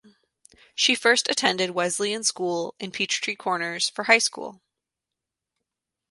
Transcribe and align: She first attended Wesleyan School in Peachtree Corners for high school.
She 0.73 0.95
first 0.95 1.29
attended 1.29 1.75
Wesleyan 1.75 2.23
School 2.23 2.73
in 2.79 2.89
Peachtree 2.89 3.35
Corners 3.35 3.87
for 3.87 4.05
high 4.05 4.17
school. 4.17 4.59